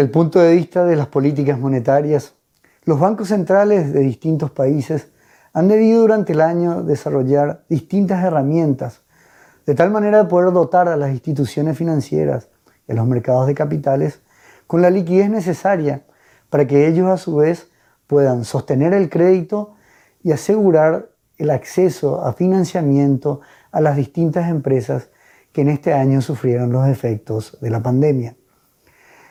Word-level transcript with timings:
el 0.00 0.10
punto 0.10 0.40
de 0.40 0.54
vista 0.54 0.86
de 0.86 0.96
las 0.96 1.08
políticas 1.08 1.58
monetarias, 1.58 2.32
los 2.84 2.98
bancos 2.98 3.28
centrales 3.28 3.92
de 3.92 4.00
distintos 4.00 4.50
países 4.50 5.08
han 5.52 5.68
debido 5.68 6.00
durante 6.00 6.32
el 6.32 6.40
año 6.40 6.82
desarrollar 6.82 7.64
distintas 7.68 8.24
herramientas 8.24 9.02
de 9.66 9.74
tal 9.74 9.90
manera 9.90 10.22
de 10.22 10.28
poder 10.30 10.52
dotar 10.52 10.88
a 10.88 10.96
las 10.96 11.10
instituciones 11.10 11.76
financieras 11.76 12.48
y 12.88 12.92
a 12.92 12.94
los 12.94 13.06
mercados 13.06 13.46
de 13.46 13.54
capitales 13.54 14.22
con 14.66 14.80
la 14.80 14.88
liquidez 14.88 15.28
necesaria 15.28 16.02
para 16.48 16.66
que 16.66 16.86
ellos 16.86 17.08
a 17.08 17.18
su 17.18 17.36
vez 17.36 17.68
puedan 18.06 18.46
sostener 18.46 18.94
el 18.94 19.10
crédito 19.10 19.74
y 20.22 20.32
asegurar 20.32 21.10
el 21.36 21.50
acceso 21.50 22.24
a 22.24 22.32
financiamiento 22.32 23.42
a 23.70 23.82
las 23.82 23.96
distintas 23.96 24.48
empresas 24.48 25.10
que 25.52 25.60
en 25.60 25.68
este 25.68 25.92
año 25.92 26.22
sufrieron 26.22 26.72
los 26.72 26.88
efectos 26.88 27.58
de 27.60 27.68
la 27.68 27.82
pandemia. 27.82 28.34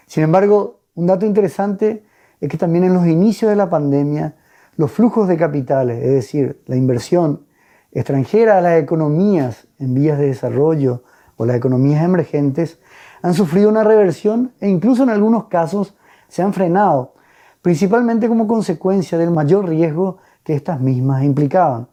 Sin 0.10 0.24
embargo, 0.24 0.80
un 0.96 1.06
dato 1.06 1.28
interesante 1.28 2.04
es 2.42 2.50
que 2.50 2.58
también 2.58 2.84
en 2.84 2.96
los 2.96 3.06
inicios 3.06 3.48
de 3.48 3.56
la 3.56 3.70
pandemia, 3.70 4.38
los 4.76 4.92
flujos 4.92 5.28
de 5.28 5.38
capitales, 5.38 6.04
es 6.04 6.10
decir, 6.10 6.64
la 6.66 6.76
inversión 6.76 7.46
extranjera 7.92 8.58
a 8.58 8.62
las 8.62 8.82
economías 8.82 9.68
en 9.78 9.94
vías 9.94 10.18
de 10.18 10.26
desarrollo 10.26 11.04
o 11.38 11.46
las 11.46 11.58
economías 11.58 12.04
emergentes, 12.04 12.80
han 13.22 13.36
sufrido 13.36 13.70
una 13.70 13.84
reversión 13.84 14.52
e 14.60 14.68
incluso 14.68 15.04
en 15.04 15.10
algunos 15.10 15.44
casos 15.44 15.96
se 16.28 16.42
han 16.42 16.54
frenado, 16.54 17.14
principalmente 17.62 18.28
como 18.28 18.48
consecuencia 18.48 19.16
del 19.16 19.30
mayor 19.30 19.70
riesgo 19.70 20.18
que 20.44 20.56
estas 20.56 20.82
mismas 20.82 21.24
implicaban. 21.24 21.88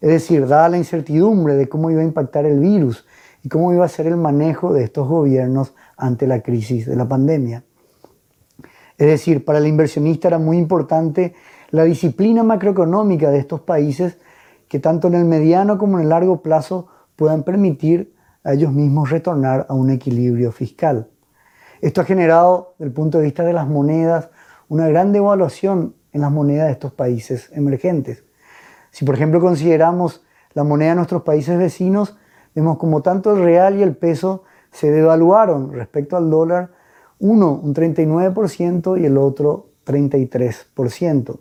Es 0.00 0.08
decir, 0.08 0.48
dada 0.48 0.70
la 0.70 0.78
incertidumbre 0.78 1.56
de 1.56 1.68
cómo 1.68 1.90
iba 1.90 2.00
a 2.00 2.04
impactar 2.04 2.46
el 2.46 2.58
virus 2.58 3.04
y 3.42 3.48
cómo 3.48 3.72
iba 3.72 3.84
a 3.84 3.88
ser 3.88 4.06
el 4.06 4.16
manejo 4.16 4.72
de 4.72 4.84
estos 4.84 5.08
gobiernos 5.08 5.74
ante 5.96 6.26
la 6.26 6.42
crisis 6.42 6.86
de 6.86 6.96
la 6.96 7.08
pandemia. 7.08 7.64
Es 8.98 9.06
decir, 9.06 9.44
para 9.44 9.58
el 9.58 9.66
inversionista 9.66 10.28
era 10.28 10.38
muy 10.38 10.58
importante 10.58 11.34
la 11.70 11.84
disciplina 11.84 12.42
macroeconómica 12.42 13.30
de 13.30 13.38
estos 13.38 13.60
países 13.60 14.18
que 14.68 14.78
tanto 14.78 15.08
en 15.08 15.14
el 15.14 15.24
mediano 15.24 15.78
como 15.78 15.98
en 15.98 16.04
el 16.04 16.10
largo 16.10 16.42
plazo 16.42 16.88
puedan 17.16 17.42
permitir 17.42 18.14
a 18.44 18.52
ellos 18.52 18.72
mismos 18.72 19.10
retornar 19.10 19.66
a 19.68 19.74
un 19.74 19.90
equilibrio 19.90 20.52
fiscal. 20.52 21.08
Esto 21.80 22.02
ha 22.02 22.04
generado, 22.04 22.74
desde 22.78 22.88
el 22.88 22.92
punto 22.92 23.18
de 23.18 23.24
vista 23.24 23.42
de 23.42 23.52
las 23.52 23.66
monedas, 23.66 24.28
una 24.68 24.86
gran 24.88 25.12
devaluación 25.12 25.94
en 26.12 26.20
las 26.20 26.30
monedas 26.30 26.66
de 26.66 26.72
estos 26.72 26.92
países 26.92 27.50
emergentes. 27.52 28.24
Si 28.90 29.04
por 29.04 29.14
ejemplo 29.14 29.40
consideramos 29.40 30.22
la 30.52 30.64
moneda 30.64 30.90
de 30.90 30.96
nuestros 30.96 31.22
países 31.22 31.58
vecinos, 31.58 32.16
vemos 32.54 32.78
como 32.78 33.02
tanto 33.02 33.34
el 33.34 33.42
real 33.42 33.78
y 33.78 33.82
el 33.82 33.96
peso 33.96 34.44
se 34.70 34.90
devaluaron 34.90 35.72
respecto 35.72 36.16
al 36.16 36.30
dólar, 36.30 36.70
uno 37.18 37.60
un 37.62 37.74
39% 37.74 39.00
y 39.00 39.06
el 39.06 39.18
otro 39.18 39.68
33%. 39.86 41.38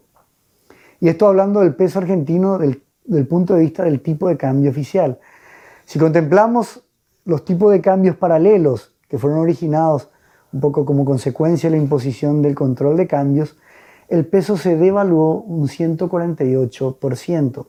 Y 1.00 1.10
esto 1.10 1.28
hablando 1.28 1.62
del 1.62 1.76
peso 1.76 2.00
argentino 2.00 2.58
del, 2.58 2.84
del 3.06 3.28
punto 3.28 3.54
de 3.54 3.62
vista 3.62 3.84
del 3.84 4.02
tipo 4.02 4.28
de 4.28 4.38
cambio 4.38 4.72
oficial. 4.72 5.20
Si 5.86 5.98
contemplamos 5.98 6.84
los 7.26 7.46
tipos 7.46 7.72
de 7.72 7.82
cambios 7.82 8.16
paralelos 8.16 8.94
que 9.08 9.18
fueron 9.18 9.40
originados 9.40 10.10
un 10.52 10.60
poco 10.60 10.86
como 10.86 11.06
consecuencia 11.06 11.70
de 11.70 11.78
la 11.78 11.82
imposición 11.82 12.42
del 12.42 12.56
control 12.56 12.98
de 12.98 13.08
cambios, 13.08 13.58
el 14.08 14.26
peso 14.26 14.58
se 14.58 14.76
devaluó 14.76 15.42
un 15.42 15.68
148%. 15.68 17.68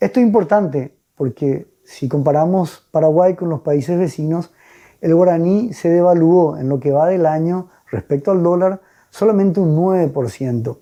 Esto 0.00 0.20
es 0.20 0.26
importante 0.26 0.97
porque 1.18 1.66
si 1.84 2.08
comparamos 2.08 2.86
Paraguay 2.92 3.34
con 3.34 3.50
los 3.50 3.60
países 3.60 3.98
vecinos, 3.98 4.52
el 5.00 5.14
guaraní 5.14 5.72
se 5.72 5.90
devaluó 5.90 6.56
en 6.56 6.68
lo 6.68 6.80
que 6.80 6.92
va 6.92 7.08
del 7.08 7.26
año 7.26 7.68
respecto 7.90 8.30
al 8.30 8.42
dólar 8.42 8.80
solamente 9.10 9.60
un 9.60 9.76
9%. 9.76 10.78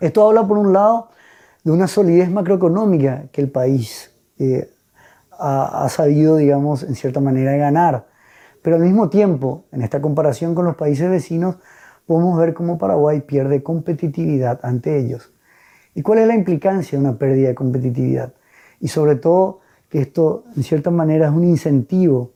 Esto 0.00 0.28
habla 0.28 0.46
por 0.46 0.58
un 0.58 0.72
lado 0.72 1.08
de 1.64 1.72
una 1.72 1.88
solidez 1.88 2.30
macroeconómica 2.30 3.24
que 3.32 3.40
el 3.40 3.50
país 3.50 4.12
eh, 4.38 4.70
ha, 5.32 5.84
ha 5.84 5.88
sabido, 5.88 6.36
digamos, 6.36 6.82
en 6.82 6.94
cierta 6.94 7.20
manera 7.20 7.56
ganar. 7.56 8.06
Pero 8.62 8.76
al 8.76 8.82
mismo 8.82 9.08
tiempo, 9.08 9.64
en 9.72 9.82
esta 9.82 10.00
comparación 10.00 10.54
con 10.54 10.64
los 10.64 10.76
países 10.76 11.10
vecinos, 11.10 11.56
podemos 12.06 12.38
ver 12.38 12.54
cómo 12.54 12.78
Paraguay 12.78 13.20
pierde 13.20 13.62
competitividad 13.62 14.60
ante 14.62 14.98
ellos. 14.98 15.32
¿Y 15.94 16.02
cuál 16.02 16.20
es 16.20 16.26
la 16.26 16.34
implicancia 16.34 16.98
de 16.98 17.04
una 17.04 17.18
pérdida 17.18 17.48
de 17.48 17.54
competitividad? 17.54 18.32
Y 18.80 18.88
sobre 18.88 19.16
todo 19.16 19.60
que 19.88 20.00
esto 20.00 20.44
en 20.56 20.62
cierta 20.62 20.90
manera 20.90 21.28
es 21.28 21.32
un 21.32 21.44
incentivo 21.44 22.32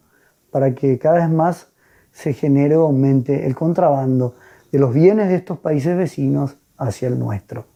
para 0.50 0.75
que 0.75 0.98
cada 0.98 1.16
vez 1.16 1.30
más 1.30 1.69
se 2.12 2.32
genere 2.32 2.76
o 2.76 2.82
aumente 2.82 3.47
el 3.47 3.54
contrabando 3.54 4.34
de 4.70 4.78
los 4.78 4.92
bienes 4.92 5.28
de 5.28 5.36
estos 5.36 5.58
países 5.58 5.97
vecinos 5.97 6.56
hacia 6.76 7.08
el 7.08 7.19
nuestro. 7.19 7.72